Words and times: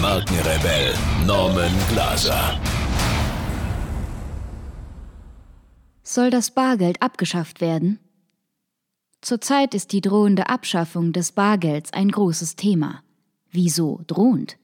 Markenrebell 0.00 0.94
Norman 1.26 1.72
Glaser. 1.90 2.58
Soll 6.02 6.30
das 6.30 6.52
Bargeld 6.52 7.02
abgeschafft 7.02 7.60
werden? 7.60 7.98
Zurzeit 9.20 9.74
ist 9.74 9.92
die 9.92 10.00
drohende 10.00 10.48
Abschaffung 10.48 11.12
des 11.12 11.32
Bargelds 11.32 11.92
ein 11.92 12.10
großes 12.10 12.56
Thema. 12.56 13.02
Wieso 13.50 14.00
drohend? 14.06 14.56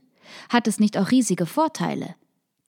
Hat 0.49 0.67
es 0.67 0.81
nicht 0.81 0.97
auch 0.97 1.11
riesige 1.11 1.45
Vorteile? 1.45 2.15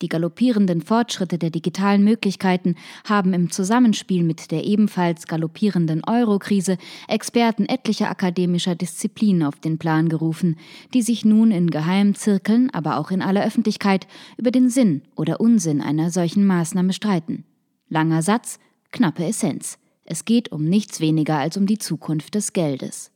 Die 0.00 0.08
galoppierenden 0.08 0.80
Fortschritte 0.80 1.38
der 1.38 1.50
digitalen 1.50 2.04
Möglichkeiten 2.04 2.76
haben 3.04 3.32
im 3.32 3.50
Zusammenspiel 3.50 4.22
mit 4.22 4.52
der 4.52 4.64
ebenfalls 4.64 5.26
galoppierenden 5.26 6.02
Eurokrise 6.06 6.78
Experten 7.08 7.66
etlicher 7.66 8.08
akademischer 8.08 8.76
Disziplinen 8.76 9.42
auf 9.42 9.56
den 9.56 9.78
Plan 9.78 10.08
gerufen, 10.08 10.56
die 10.94 11.02
sich 11.02 11.24
nun 11.24 11.50
in 11.50 11.70
geheimen 11.70 12.14
Zirkeln, 12.14 12.70
aber 12.70 12.98
auch 12.98 13.10
in 13.10 13.22
aller 13.22 13.44
Öffentlichkeit 13.44 14.06
über 14.36 14.52
den 14.52 14.70
Sinn 14.70 15.02
oder 15.16 15.40
Unsinn 15.40 15.80
einer 15.80 16.10
solchen 16.12 16.46
Maßnahme 16.46 16.92
streiten. 16.92 17.44
Langer 17.88 18.22
Satz, 18.22 18.60
knappe 18.92 19.24
Essenz. 19.24 19.78
Es 20.05 20.24
geht 20.24 20.52
um 20.52 20.64
nichts 20.64 21.00
weniger 21.00 21.38
als 21.38 21.56
um 21.56 21.66
die 21.66 21.78
Zukunft 21.78 22.36
des 22.36 22.52
Geldes. 22.52 23.10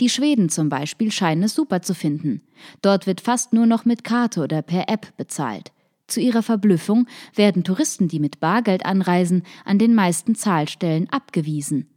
Die 0.00 0.08
Schweden 0.08 0.48
zum 0.48 0.68
Beispiel 0.68 1.12
scheinen 1.12 1.44
es 1.44 1.54
super 1.54 1.82
zu 1.82 1.94
finden. 1.94 2.42
Dort 2.82 3.06
wird 3.06 3.20
fast 3.20 3.52
nur 3.52 3.66
noch 3.66 3.84
mit 3.84 4.02
Karte 4.02 4.42
oder 4.42 4.62
per 4.62 4.88
App 4.88 5.16
bezahlt. 5.16 5.72
Zu 6.06 6.20
ihrer 6.20 6.42
Verblüffung 6.42 7.06
werden 7.34 7.64
Touristen, 7.64 8.08
die 8.08 8.20
mit 8.20 8.38
Bargeld 8.40 8.86
anreisen, 8.86 9.42
an 9.64 9.78
den 9.78 9.94
meisten 9.94 10.34
Zahlstellen 10.34 11.08
abgewiesen. 11.10 11.88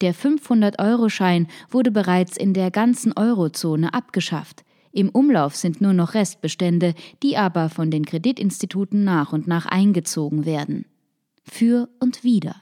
Der 0.00 0.14
500-Euro-Schein 0.14 1.48
wurde 1.70 1.90
bereits 1.90 2.36
in 2.36 2.54
der 2.54 2.70
ganzen 2.70 3.12
Eurozone 3.16 3.92
abgeschafft. 3.92 4.64
Im 4.92 5.10
Umlauf 5.10 5.54
sind 5.54 5.80
nur 5.80 5.92
noch 5.92 6.14
Restbestände, 6.14 6.94
die 7.22 7.36
aber 7.36 7.68
von 7.68 7.90
den 7.90 8.06
Kreditinstituten 8.06 9.04
nach 9.04 9.32
und 9.32 9.46
nach 9.46 9.66
eingezogen 9.66 10.46
werden. 10.46 10.86
Für 11.42 11.88
und 12.00 12.24
wider. 12.24 12.56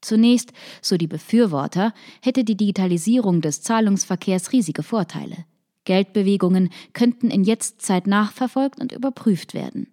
Zunächst, 0.00 0.52
so 0.82 0.96
die 0.96 1.06
Befürworter, 1.06 1.92
hätte 2.22 2.44
die 2.44 2.56
Digitalisierung 2.56 3.40
des 3.40 3.62
Zahlungsverkehrs 3.62 4.52
riesige 4.52 4.82
Vorteile. 4.82 5.44
Geldbewegungen 5.84 6.70
könnten 6.92 7.30
in 7.30 7.44
Jetztzeit 7.44 8.06
nachverfolgt 8.06 8.80
und 8.80 8.92
überprüft 8.92 9.54
werden. 9.54 9.88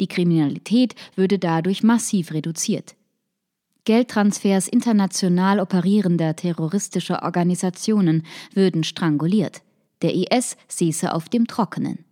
Die 0.00 0.06
Kriminalität 0.06 0.94
würde 1.14 1.38
dadurch 1.38 1.82
massiv 1.82 2.32
reduziert. 2.32 2.94
Geldtransfers 3.84 4.68
international 4.68 5.60
operierender 5.60 6.36
terroristischer 6.36 7.22
Organisationen 7.22 8.26
würden 8.52 8.84
stranguliert. 8.84 9.62
Der 10.02 10.14
IS 10.14 10.56
säße 10.68 11.12
auf 11.12 11.28
dem 11.28 11.46
Trockenen. 11.46 12.04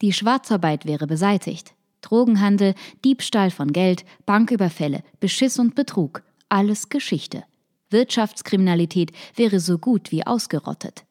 Die 0.00 0.12
Schwarzarbeit 0.12 0.84
wäre 0.84 1.06
beseitigt. 1.06 1.74
Drogenhandel, 2.00 2.74
Diebstahl 3.04 3.52
von 3.52 3.72
Geld, 3.72 4.04
Banküberfälle, 4.26 5.04
Beschiss 5.20 5.58
und 5.60 5.76
Betrug, 5.76 6.24
alles 6.48 6.88
Geschichte. 6.88 7.44
Wirtschaftskriminalität 7.90 9.12
wäre 9.36 9.60
so 9.60 9.78
gut 9.78 10.10
wie 10.10 10.26
ausgerottet. 10.26 11.04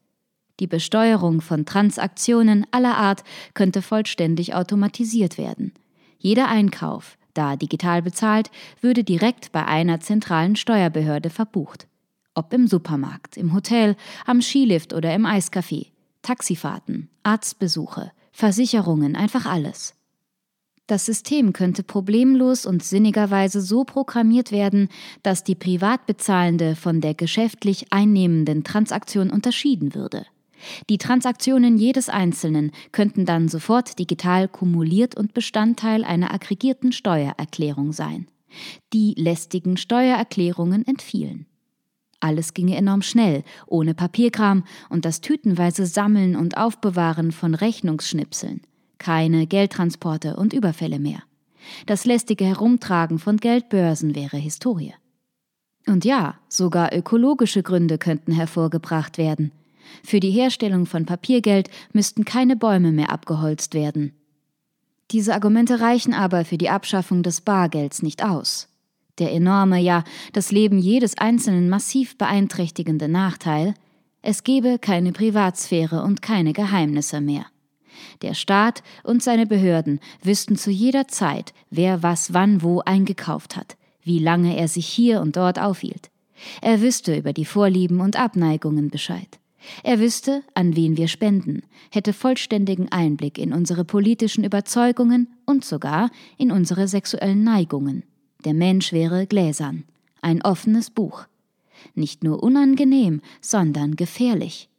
Die 0.62 0.68
Besteuerung 0.68 1.42
von 1.42 1.66
Transaktionen 1.66 2.68
aller 2.70 2.96
Art 2.96 3.24
könnte 3.56 3.82
vollständig 3.82 4.54
automatisiert 4.54 5.40
werden. 5.40 5.74
Jeder 6.20 6.50
Einkauf, 6.50 7.18
da 7.34 7.56
digital 7.56 8.04
bezahlt, 8.04 8.52
würde 8.80 9.04
direkt 9.04 9.52
bei 9.52 9.66
einer 9.66 10.02
zentralen 10.02 10.56
Steuerbehörde 10.56 11.32
verbucht. 11.32 11.88
Ob 12.36 12.54
im 12.54 12.68
Supermarkt, 12.68 13.38
im 13.38 13.56
Hotel, 13.56 13.96
am 14.28 14.40
Skilift 14.40 14.94
oder 14.94 15.16
im 15.16 15.26
Eiscafé. 15.26 15.88
Taxifahrten, 16.22 17.10
Arztbesuche, 17.24 18.12
Versicherungen, 18.32 19.16
einfach 19.16 19.48
alles. 19.48 19.96
Das 20.86 21.08
System 21.08 21.54
könnte 21.54 21.82
problemlos 21.82 22.68
und 22.68 22.84
sinnigerweise 22.84 23.62
so 23.62 23.84
programmiert 23.84 24.52
werden, 24.52 24.90
dass 25.24 25.44
die 25.44 25.56
privat 25.56 26.06
bezahlende 26.06 26.76
von 26.76 27.02
der 27.02 27.16
geschäftlich 27.16 27.92
einnehmenden 27.92 28.64
Transaktion 28.64 29.32
unterschieden 29.32 29.96
würde. 29.96 30.28
Die 30.90 30.98
Transaktionen 30.98 31.78
jedes 31.78 32.10
Einzelnen 32.10 32.72
könnten 32.92 33.26
dann 33.26 33.48
sofort 33.48 34.00
digital 34.00 34.48
kumuliert 34.48 35.16
und 35.16 35.34
Bestandteil 35.34 36.04
einer 36.04 36.34
aggregierten 36.34 36.92
Steuererklärung 36.92 37.94
sein. 37.94 38.28
Die 38.94 39.14
lästigen 39.18 39.78
Steuererklärungen 39.78 40.86
entfielen. 40.86 41.46
Alles 42.20 42.54
ginge 42.54 42.76
enorm 42.76 43.02
schnell, 43.02 43.44
ohne 43.66 43.96
Papierkram 43.96 44.64
und 44.90 45.06
das 45.06 45.22
tütenweise 45.22 45.86
Sammeln 45.86 46.36
und 46.36 46.56
Aufbewahren 46.56 47.32
von 47.32 47.56
Rechnungsschnipseln. 47.56 48.62
Keine 49.00 49.48
Geldtransporte 49.48 50.36
und 50.36 50.54
Überfälle 50.54 51.00
mehr. 51.00 51.24
Das 51.88 52.06
lästige 52.06 52.46
Herumtragen 52.46 53.18
von 53.18 53.38
Geldbörsen 53.38 54.14
wäre 54.16 54.38
Historie. 54.38 54.94
Und 55.88 56.06
ja, 56.06 56.36
sogar 56.48 56.94
ökologische 56.96 57.64
Gründe 57.64 57.98
könnten 57.98 58.32
hervorgebracht 58.32 59.18
werden. 59.18 59.52
Für 60.04 60.20
die 60.20 60.32
Herstellung 60.32 60.86
von 60.86 61.06
Papiergeld 61.06 61.70
müssten 61.94 62.26
keine 62.26 62.56
Bäume 62.56 62.92
mehr 62.92 63.12
abgeholzt 63.12 63.74
werden. 63.74 64.14
Diese 65.12 65.34
Argumente 65.34 65.82
reichen 65.82 66.14
aber 66.14 66.46
für 66.46 66.58
die 66.58 66.70
Abschaffung 66.70 67.22
des 67.24 67.42
Bargelds 67.42 68.02
nicht 68.02 68.24
aus. 68.24 68.70
Der 69.20 69.34
enorme, 69.34 69.80
ja 69.80 70.04
das 70.34 70.52
Leben 70.52 70.80
jedes 70.80 71.18
Einzelnen 71.18 71.70
massiv 71.70 72.18
beeinträchtigende 72.18 73.10
Nachteil, 73.10 73.74
es 74.22 74.44
gebe 74.44 74.80
keine 74.80 75.12
Privatsphäre 75.12 76.04
und 76.04 76.22
keine 76.22 76.54
Geheimnisse 76.54 77.22
mehr. 77.22 77.46
Der 78.22 78.34
Staat 78.34 78.84
und 79.04 79.22
seine 79.22 79.46
Behörden 79.46 80.00
wüssten 80.24 80.56
zu 80.56 80.72
jeder 80.72 81.08
Zeit, 81.08 81.54
wer 81.70 82.04
was 82.04 82.34
wann 82.34 82.62
wo 82.62 82.82
eingekauft 82.82 83.58
hat, 83.58 83.78
wie 84.04 84.20
lange 84.20 84.58
er 84.58 84.68
sich 84.68 84.88
hier 84.88 85.22
und 85.22 85.36
dort 85.36 85.60
aufhielt. 85.60 86.10
Er 86.62 86.82
wüsste 86.82 87.16
über 87.16 87.34
die 87.34 87.46
Vorlieben 87.46 88.00
und 88.00 88.16
Abneigungen 88.16 88.90
Bescheid. 88.90 89.41
Er 89.84 90.00
wüsste, 90.00 90.44
an 90.54 90.76
wen 90.76 90.98
wir 90.98 91.08
spenden, 91.08 91.62
hätte 91.92 92.14
vollständigen 92.14 92.92
Einblick 92.92 93.38
in 93.38 93.54
unsere 93.54 93.86
politischen 93.86 94.44
Überzeugungen 94.44 95.28
und 95.46 95.64
sogar 95.66 96.10
in 96.38 96.52
unsere 96.52 96.88
sexuellen 96.88 97.44
Neigungen. 97.44 98.04
Der 98.46 98.54
Mensch 98.54 98.92
wäre 98.92 99.28
gläsern, 99.28 99.84
ein 100.22 100.42
offenes 100.42 100.90
Buch. 100.90 101.26
Nicht 101.96 102.24
nur 102.24 102.44
unangenehm, 102.44 103.22
sondern 103.40 103.96
gefährlich. 103.96 104.70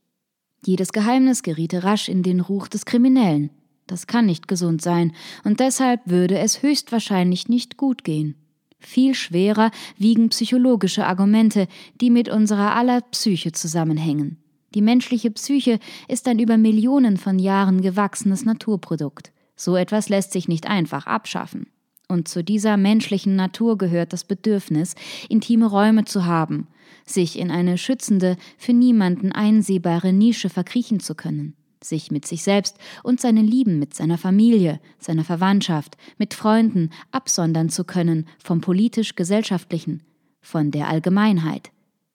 Jedes 0.64 0.92
Geheimnis 0.92 1.42
geriete 1.42 1.82
rasch 1.84 2.08
in 2.08 2.22
den 2.22 2.40
Ruch 2.40 2.68
des 2.68 2.84
Kriminellen. 2.84 3.50
Das 3.86 4.06
kann 4.06 4.26
nicht 4.26 4.46
gesund 4.46 4.80
sein, 4.80 5.12
und 5.44 5.60
deshalb 5.60 6.00
würde 6.06 6.38
es 6.38 6.62
höchstwahrscheinlich 6.62 7.48
nicht 7.48 7.76
gut 7.76 8.04
gehen. 8.04 8.36
Viel 8.78 9.14
schwerer 9.14 9.70
wiegen 9.96 10.28
psychologische 10.30 11.06
Argumente, 11.06 11.68
die 12.00 12.10
mit 12.10 12.28
unserer 12.28 12.74
aller 12.74 13.00
Psyche 13.00 13.52
zusammenhängen. 13.52 14.41
Die 14.74 14.82
menschliche 14.82 15.30
Psyche 15.30 15.78
ist 16.08 16.26
ein 16.28 16.38
über 16.38 16.56
Millionen 16.56 17.18
von 17.18 17.38
Jahren 17.38 17.82
gewachsenes 17.82 18.44
Naturprodukt. 18.44 19.32
So 19.54 19.76
etwas 19.76 20.08
lässt 20.08 20.32
sich 20.32 20.48
nicht 20.48 20.66
einfach 20.66 21.06
abschaffen. 21.06 21.66
Und 22.08 22.28
zu 22.28 22.42
dieser 22.42 22.76
menschlichen 22.76 23.36
Natur 23.36 23.78
gehört 23.78 24.12
das 24.12 24.24
Bedürfnis, 24.24 24.94
intime 25.28 25.66
Räume 25.66 26.04
zu 26.04 26.24
haben, 26.24 26.68
sich 27.06 27.38
in 27.38 27.50
eine 27.50 27.78
schützende, 27.78 28.36
für 28.58 28.72
niemanden 28.72 29.32
einsehbare 29.32 30.12
Nische 30.12 30.48
verkriechen 30.48 31.00
zu 31.00 31.14
können, 31.14 31.54
sich 31.82 32.10
mit 32.10 32.26
sich 32.26 32.42
selbst 32.42 32.76
und 33.02 33.20
seinen 33.20 33.46
Lieben, 33.46 33.78
mit 33.78 33.94
seiner 33.94 34.18
Familie, 34.18 34.80
seiner 34.98 35.24
Verwandtschaft, 35.24 35.96
mit 36.18 36.34
Freunden 36.34 36.90
absondern 37.10 37.68
zu 37.68 37.84
können 37.84 38.26
vom 38.42 38.60
politisch-gesellschaftlichen, 38.60 40.02
von 40.40 40.70
der 40.70 40.88
Allgemeinheit. 40.88 41.70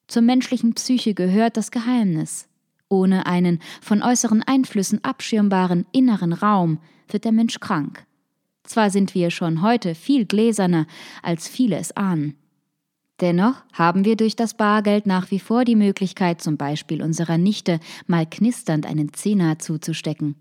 Zur 0.08 0.22
menschlichen 0.22 0.72
Psyche 0.72 1.12
gehört 1.12 1.58
das 1.58 1.70
Geheimnis, 1.70 2.48
ohne 2.88 3.26
einen 3.26 3.60
von 3.82 4.02
äußeren 4.02 4.42
Einflüssen 4.42 5.04
abschirmbaren 5.04 5.86
inneren 5.92 6.32
Raum 6.32 6.78
wird 7.08 7.24
der 7.24 7.32
Mensch 7.32 7.60
krank. 7.60 8.06
Zwar 8.64 8.90
sind 8.90 9.14
wir 9.14 9.30
schon 9.30 9.62
heute 9.62 9.94
viel 9.94 10.24
gläserner, 10.24 10.86
als 11.22 11.46
viele 11.46 11.76
es 11.76 11.94
ahnen. 11.96 12.34
Dennoch 13.20 13.62
haben 13.72 14.04
wir 14.04 14.16
durch 14.16 14.36
das 14.36 14.54
Bargeld 14.54 15.06
nach 15.06 15.30
wie 15.30 15.40
vor 15.40 15.64
die 15.64 15.76
Möglichkeit, 15.76 16.40
zum 16.40 16.56
Beispiel 16.56 17.02
unserer 17.02 17.36
Nichte 17.36 17.78
mal 18.06 18.26
knisternd 18.26 18.86
einen 18.86 19.12
Zehner 19.12 19.58
zuzustecken. 19.58 20.36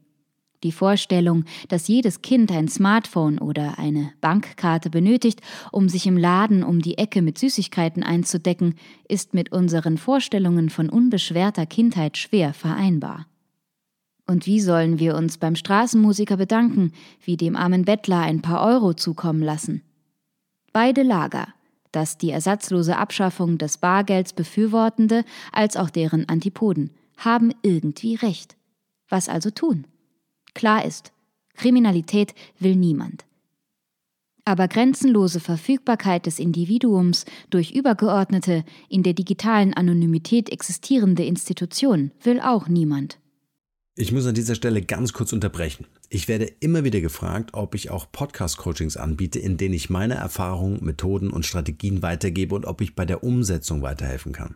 Die 0.68 0.74
Vorstellung, 0.74 1.46
dass 1.70 1.88
jedes 1.88 2.22
Kind 2.22 2.52
ein 2.52 2.68
Smartphone 2.68 3.40
oder 3.40 3.80
eine 3.80 4.12
Bankkarte 4.20 4.90
benötigt, 4.90 5.40
um 5.72 5.88
sich 5.88 6.06
im 6.08 6.18
Laden 6.18 6.62
um 6.62 6.82
die 6.82 6.98
Ecke 6.98 7.22
mit 7.22 7.38
Süßigkeiten 7.38 8.04
einzudecken, 8.04 8.76
ist 9.08 9.34
mit 9.34 9.54
unseren 9.54 9.98
Vorstellungen 9.98 10.70
von 10.70 10.90
unbeschwerter 10.90 11.66
Kindheit 11.66 12.18
schwer 12.18 12.54
vereinbar. 12.54 13.28
Und 14.28 14.46
wie 14.46 14.60
sollen 14.60 15.00
wir 15.00 15.16
uns 15.16 15.38
beim 15.38 15.56
Straßenmusiker 15.56 16.36
bedanken, 16.36 16.92
wie 17.24 17.38
dem 17.38 17.56
armen 17.56 17.86
Bettler 17.86 18.20
ein 18.20 18.42
paar 18.42 18.62
Euro 18.68 18.94
zukommen 18.94 19.42
lassen? 19.42 19.84
Beide 20.74 21.04
Lager, 21.04 21.48
das 21.94 22.18
die 22.18 22.32
ersatzlose 22.32 22.98
Abschaffung 22.98 23.58
des 23.58 23.78
Bargelds 23.78 24.34
befürwortende 24.34 25.24
als 25.54 25.78
auch 25.78 25.90
deren 25.90 26.28
Antipoden, 26.28 26.90
haben 27.16 27.54
irgendwie 27.62 28.16
recht. 28.16 28.58
Was 29.08 29.30
also 29.30 29.50
tun? 29.50 29.86
Klar 30.58 30.84
ist, 30.84 31.12
Kriminalität 31.54 32.34
will 32.58 32.76
niemand. 32.76 33.26
Aber 34.44 34.68
grenzenlose 34.68 35.40
Verfügbarkeit 35.40 36.26
des 36.26 36.40
Individuums 36.40 37.26
durch 37.52 37.74
übergeordnete, 37.74 38.66
in 38.90 39.04
der 39.04 39.14
digitalen 39.14 39.76
Anonymität 39.76 40.50
existierende 40.50 41.24
Institutionen 41.24 42.12
will 42.24 42.42
auch 42.42 42.68
niemand. 42.68 43.20
Ich 43.96 44.12
muss 44.12 44.26
an 44.26 44.34
dieser 44.34 44.56
Stelle 44.56 44.82
ganz 44.82 45.14
kurz 45.14 45.32
unterbrechen. 45.32 45.86
Ich 46.10 46.28
werde 46.28 46.52
immer 46.60 46.84
wieder 46.84 47.02
gefragt, 47.02 47.52
ob 47.54 47.76
ich 47.76 47.92
auch 47.92 48.12
Podcast-Coachings 48.12 48.98
anbiete, 48.98 49.38
in 49.38 49.58
denen 49.58 49.76
ich 49.76 49.92
meine 49.92 50.16
Erfahrungen, 50.16 50.84
Methoden 50.84 51.30
und 51.30 51.46
Strategien 51.46 52.02
weitergebe 52.02 52.56
und 52.56 52.66
ob 52.66 52.82
ich 52.82 52.96
bei 52.96 53.06
der 53.06 53.24
Umsetzung 53.24 53.84
weiterhelfen 53.84 54.32
kann. 54.32 54.56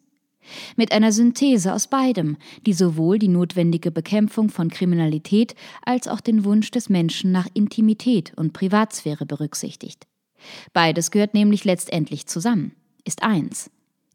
Mit 0.75 0.91
einer 0.91 1.11
Synthese 1.11 1.73
aus 1.73 1.87
beidem, 1.87 2.37
die 2.65 2.73
sowohl 2.73 3.19
die 3.19 3.27
notwendige 3.27 3.91
Bekämpfung 3.91 4.49
von 4.49 4.69
Kriminalität 4.69 5.55
als 5.83 6.07
auch 6.07 6.21
den 6.21 6.43
Wunsch 6.45 6.71
des 6.71 6.89
Menschen 6.89 7.31
nach 7.31 7.47
Intimität 7.53 8.33
und 8.35 8.53
Privatsphäre 8.53 9.25
berücksichtigt. 9.25 10.07
Beides 10.73 11.11
gehört 11.11 11.33
nämlich 11.33 11.65
letztendlich 11.65 12.25
zusammen, 12.27 12.73
ist 13.05 13.23
eins. 13.23 13.69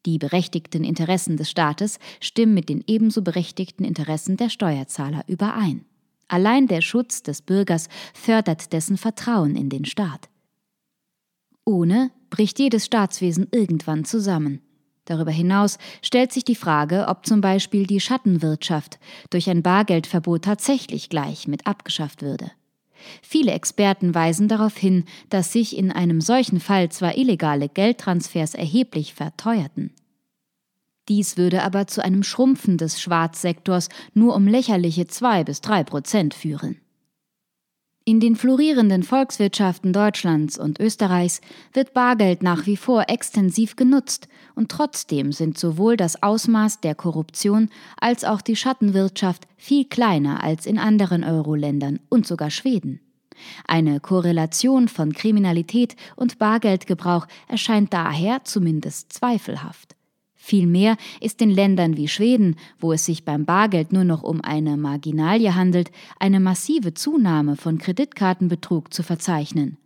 Die 0.05 0.19
berechtigten 0.19 0.85
Interessen 0.85 1.37
des 1.37 1.51
Staates 1.51 1.99
stimmen 2.21 2.55
mit 2.55 2.69
den 2.69 2.85
ebenso 2.87 3.23
berechtigten 3.23 3.85
Interessen 3.85 4.37
der 4.37 4.51
Steuerzahler 4.51 5.25
überein. 5.27 5.85
Allein 6.29 6.67
der 6.67 6.81
Schutz 6.81 7.23
des 7.23 7.43
Bürgers 7.43 7.89
fördert 8.15 8.73
dessen 8.73 8.97
Vertrauen 8.97 9.57
in 9.57 9.69
den 9.69 9.85
Staat. 9.85 10.29
Ohne 11.65 12.11
bricht 12.31 12.59
jedes 12.61 12.87
Staatswesen 12.87 13.49
irgendwann 13.51 14.05
zusammen. 14.05 14.61
Darüber 15.07 15.31
hinaus 15.31 15.79
stellt 16.03 16.33
sich 16.33 16.45
die 16.45 16.57
Frage, 16.57 17.07
ob 17.09 17.25
zum 17.25 17.41
Beispiel 17.41 17.87
die 17.87 18.01
Schattenwirtschaft 18.01 18.99
durch 19.31 19.49
ein 19.49 19.63
Bargeldverbot 19.63 20.43
tatsächlich 20.43 21.09
gleich 21.09 21.49
mit 21.49 21.67
abgeschafft 21.67 22.23
würde. 22.23 22.51
Viele 23.23 23.53
Experten 23.53 24.15
weisen 24.15 24.49
darauf 24.49 24.77
hin, 24.77 25.05
dass 25.31 25.53
sich 25.53 25.77
in 25.77 25.93
einem 25.93 26.21
solchen 26.21 26.61
Fall 26.61 26.91
zwar 26.91 27.17
illegale 27.17 27.69
Geldtransfers 27.69 28.55
erheblich 28.55 29.15
verteuerten. 29.15 29.93
Dies 31.09 31.37
würde 31.37 31.63
aber 31.63 31.87
zu 31.87 32.05
einem 32.05 32.25
Schrumpfen 32.25 32.79
des 32.79 33.01
Schwarzsektors 33.01 33.89
nur 34.13 34.35
um 34.35 34.49
lächerliche 34.49 35.07
zwei 35.07 35.45
bis 35.45 35.61
drei 35.61 35.85
Prozent 35.85 36.35
führen. 36.35 36.81
In 38.09 38.21
den 38.21 38.37
florierenden 38.37 39.03
Volkswirtschaften 39.03 39.93
Deutschlands 39.93 40.61
und 40.61 40.79
Österreichs 40.79 41.41
wird 41.73 41.93
Bargeld 41.93 42.41
nach 42.41 42.65
wie 42.65 42.77
vor 42.77 43.07
extensiv 43.09 43.75
genutzt, 43.75 44.29
und 44.55 44.71
trotzdem 44.71 45.33
sind 45.33 45.59
sowohl 45.59 45.97
das 45.97 46.23
Ausmaß 46.23 46.81
der 46.81 46.95
Korruption 46.95 47.69
als 48.01 48.23
auch 48.23 48.43
die 48.43 48.55
Schattenwirtschaft 48.55 49.49
viel 49.57 49.87
kleiner 49.87 50.45
als 50.45 50.67
in 50.67 50.79
anderen 50.79 51.25
Euro-Ländern 51.25 51.99
und 52.09 52.29
sogar 52.29 52.51
Schweden. 52.51 53.01
Eine 53.67 53.99
Korrelation 53.99 54.87
von 54.87 55.13
Kriminalität 55.13 55.97
und 56.15 56.39
Bargeldgebrauch 56.39 57.27
erscheint 57.49 57.93
daher 57.93 58.45
zumindest 58.45 59.15
zweifelhaft. 59.15 59.96
Vielmehr 60.47 60.97
ist 61.21 61.43
in 61.43 61.51
Ländern 61.51 61.97
wie 61.97 62.07
Schweden, 62.07 62.55
wo 62.79 62.93
es 62.93 63.05
sich 63.05 63.25
beim 63.25 63.45
Bargeld 63.47 63.93
nur 63.93 64.05
noch 64.05 64.23
um 64.23 64.41
eine 64.43 64.77
Marginalie 64.77 65.57
handelt, 65.57 65.91
eine 66.21 66.39
massive 66.39 66.95
Zunahme 66.95 67.57
von 67.57 67.79
Kreditkartenbetrug 67.79 68.95
zu 68.95 69.03
verzeichnen. 69.03 69.77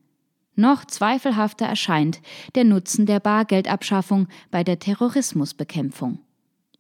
Noch 0.57 0.85
zweifelhafter 0.85 1.65
erscheint 1.65 2.21
der 2.57 2.65
Nutzen 2.65 3.07
der 3.07 3.21
Bargeldabschaffung 3.21 4.29
bei 4.51 4.63
der 4.63 4.79
Terrorismusbekämpfung. 4.79 6.19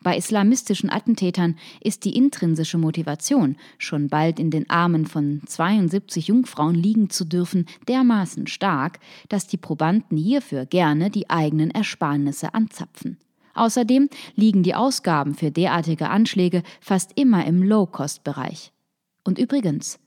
Bei 0.02 0.14
islamistischen 0.14 0.90
Attentätern 0.90 1.56
ist 1.80 2.04
die 2.04 2.14
intrinsische 2.14 2.76
Motivation, 2.76 3.56
schon 3.78 4.08
bald 4.08 4.38
in 4.38 4.50
den 4.50 4.68
Armen 4.68 5.06
von 5.06 5.40
72 5.46 6.28
Jungfrauen 6.28 6.74
liegen 6.74 7.08
zu 7.08 7.24
dürfen, 7.24 7.64
dermaßen 7.88 8.46
stark, 8.46 9.00
dass 9.30 9.46
die 9.46 9.56
Probanden 9.56 10.18
hierfür 10.18 10.66
gerne 10.66 11.08
die 11.08 11.30
eigenen 11.30 11.70
Ersparnisse 11.70 12.52
anzapfen. 12.52 13.16
Außerdem 13.54 14.08
liegen 14.34 14.62
die 14.62 14.74
Ausgaben 14.74 15.34
für 15.34 15.50
derartige 15.50 16.08
Anschläge 16.08 16.62
fast 16.80 17.12
immer 17.18 17.46
im 17.46 17.62
Low-Cost-Bereich. 17.62 18.72
Und 19.24 19.38
übrigens, 19.38 19.98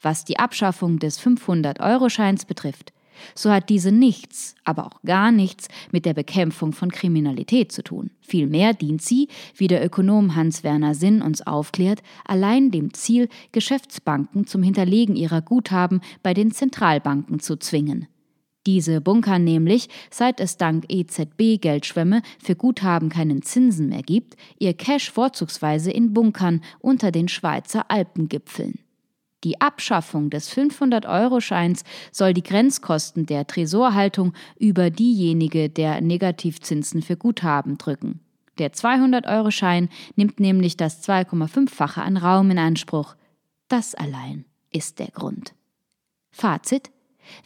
was 0.00 0.24
die 0.24 0.38
Abschaffung 0.38 0.98
des 0.98 1.20
500-Euro-Scheins 1.20 2.44
betrifft, 2.44 2.92
so 3.34 3.50
hat 3.50 3.68
diese 3.68 3.92
nichts, 3.92 4.54
aber 4.64 4.86
auch 4.86 5.02
gar 5.02 5.32
nichts 5.32 5.68
mit 5.90 6.06
der 6.06 6.14
Bekämpfung 6.14 6.72
von 6.72 6.90
Kriminalität 6.90 7.72
zu 7.72 7.82
tun. 7.82 8.10
Vielmehr 8.20 8.74
dient 8.74 9.02
sie, 9.02 9.28
wie 9.54 9.68
der 9.68 9.84
Ökonom 9.84 10.34
Hans-Werner 10.34 10.94
Sinn 10.94 11.22
uns 11.22 11.46
aufklärt, 11.46 12.02
allein 12.24 12.70
dem 12.70 12.94
Ziel, 12.94 13.28
Geschäftsbanken 13.52 14.46
zum 14.46 14.62
Hinterlegen 14.62 15.16
ihrer 15.16 15.42
Guthaben 15.42 16.00
bei 16.22 16.34
den 16.34 16.52
Zentralbanken 16.52 17.40
zu 17.40 17.56
zwingen. 17.56 18.06
Diese 18.66 19.00
bunkern 19.00 19.42
nämlich, 19.42 19.88
seit 20.10 20.38
es 20.38 20.56
dank 20.56 20.84
EZB-Geldschwemme 20.88 22.22
für 22.42 22.54
Guthaben 22.54 23.08
keinen 23.08 23.42
Zinsen 23.42 23.88
mehr 23.88 24.02
gibt, 24.02 24.36
ihr 24.58 24.74
Cash 24.74 25.10
vorzugsweise 25.10 25.90
in 25.90 26.12
Bunkern 26.12 26.62
unter 26.80 27.10
den 27.10 27.28
Schweizer 27.28 27.90
Alpengipfeln. 27.90 28.78
Die 29.44 29.60
Abschaffung 29.60 30.30
des 30.30 30.54
500-Euro-Scheins 30.56 31.82
soll 32.12 32.32
die 32.32 32.44
Grenzkosten 32.44 33.26
der 33.26 33.48
Tresorhaltung 33.48 34.34
über 34.56 34.90
diejenige 34.90 35.68
der 35.68 36.00
Negativzinsen 36.00 37.02
für 37.02 37.16
Guthaben 37.16 37.76
drücken. 37.76 38.20
Der 38.58 38.72
200-Euro-Schein 38.72 39.88
nimmt 40.14 40.38
nämlich 40.38 40.76
das 40.76 41.02
2,5-fache 41.08 42.02
an 42.02 42.16
Raum 42.16 42.52
in 42.52 42.58
Anspruch. 42.58 43.16
Das 43.66 43.96
allein 43.96 44.44
ist 44.70 45.00
der 45.00 45.08
Grund. 45.08 45.54
Fazit 46.30 46.90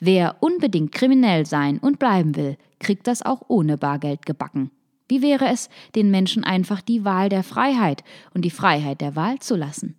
Wer 0.00 0.36
unbedingt 0.40 0.92
kriminell 0.92 1.46
sein 1.46 1.78
und 1.78 1.98
bleiben 1.98 2.36
will, 2.36 2.56
kriegt 2.78 3.06
das 3.06 3.22
auch 3.22 3.42
ohne 3.48 3.78
Bargeld 3.78 4.26
gebacken. 4.26 4.70
Wie 5.08 5.22
wäre 5.22 5.48
es, 5.48 5.68
den 5.94 6.10
Menschen 6.10 6.44
einfach 6.44 6.80
die 6.80 7.04
Wahl 7.04 7.28
der 7.28 7.44
Freiheit 7.44 8.02
und 8.34 8.44
die 8.44 8.50
Freiheit 8.50 9.00
der 9.00 9.14
Wahl 9.14 9.38
zu 9.38 9.56
lassen? 9.56 9.96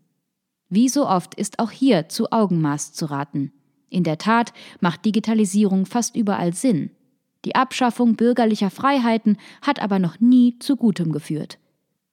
Wie 0.69 0.89
so 0.89 1.07
oft 1.07 1.33
ist 1.35 1.59
auch 1.59 1.71
hier 1.71 2.09
zu 2.09 2.31
Augenmaß 2.31 2.91
zu 2.91 3.05
raten. 3.05 3.53
In 3.89 4.03
der 4.03 4.17
Tat 4.17 4.51
macht 4.81 5.05
Digitalisierung 5.05 5.85
fast 5.85 6.15
überall 6.15 6.53
Sinn. 6.53 6.91
Die 7.45 7.55
Abschaffung 7.55 8.15
bürgerlicher 8.15 8.69
Freiheiten 8.69 9.37
hat 9.61 9.81
aber 9.81 9.99
noch 9.99 10.19
nie 10.19 10.59
zu 10.59 10.75
Gutem 10.75 11.13
geführt. 11.13 11.57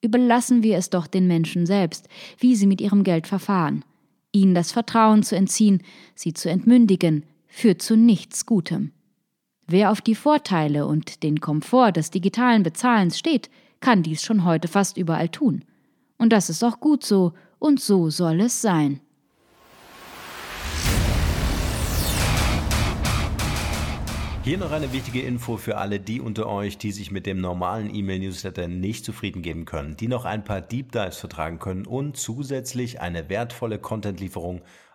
Überlassen 0.00 0.62
wir 0.62 0.76
es 0.76 0.90
doch 0.90 1.08
den 1.08 1.26
Menschen 1.26 1.66
selbst, 1.66 2.08
wie 2.38 2.54
sie 2.54 2.66
mit 2.66 2.80
ihrem 2.80 3.02
Geld 3.02 3.26
verfahren. 3.26 3.84
Ihnen 4.30 4.54
das 4.54 4.70
Vertrauen 4.70 5.22
zu 5.22 5.34
entziehen, 5.34 5.82
sie 6.14 6.34
zu 6.34 6.48
entmündigen, 6.48 7.24
führt 7.54 7.82
zu 7.82 7.96
nichts 7.96 8.46
Gutem. 8.46 8.90
Wer 9.66 9.92
auf 9.92 10.00
die 10.00 10.16
Vorteile 10.16 10.87
und 10.87 11.23
den 11.23 11.40
Komfort 11.40 11.92
des 11.92 12.11
digitalen 12.11 12.64
Bezahlens 12.64 13.16
steht, 13.16 13.49
kann 13.80 14.02
dies 14.02 14.23
schon 14.23 14.44
heute 14.44 14.66
fast 14.66 14.96
überall 14.96 15.28
tun. 15.28 15.64
Und 16.18 16.32
das 16.32 16.50
ist 16.50 16.64
auch 16.64 16.80
gut 16.80 17.04
so, 17.04 17.32
und 17.61 17.80
so 17.80 18.11
soll 18.11 18.40
es 18.40 18.61
sein. 18.61 19.00
Hier 24.42 24.58
noch 24.58 24.73
eine 24.73 24.92
wichtige 24.92 25.23
Info 25.23 25.56
für 25.56 25.78
alle 25.78 26.00
die 26.00 26.20
unter 26.20 26.49
euch, 26.49 26.76
die 26.76 26.92
sich 26.92 27.11
mit 27.11 27.25
dem 27.25 27.40
normalen 27.40 27.94
E-Mail-Newsletter 27.94 28.68
nicht 28.68 29.04
zufrieden 29.04 29.40
geben 29.40 29.64
können, 29.64 29.96
die 29.96 30.08
noch 30.08 30.25
ein 30.26 30.44
paar 30.44 30.61
Deep 30.61 30.92
Dives 30.92 31.18
vertragen 31.18 31.61
können 31.61 31.87
und 31.87 32.16
zusätzlich 32.16 33.00
eine 33.00 33.30
wertvolle 33.30 33.78
Content-Lieferung 33.78 34.61